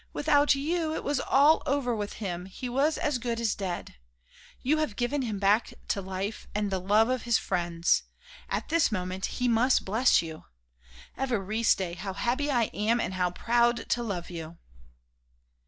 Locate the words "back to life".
5.37-6.47